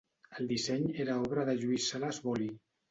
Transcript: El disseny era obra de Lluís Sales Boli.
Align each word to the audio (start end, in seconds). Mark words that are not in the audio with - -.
El 0.37 0.47
disseny 0.51 0.89
era 1.05 1.21
obra 1.29 1.47
de 1.51 1.57
Lluís 1.61 1.93
Sales 1.95 2.25
Boli. 2.29 2.53